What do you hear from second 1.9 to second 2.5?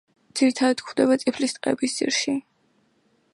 ძირში.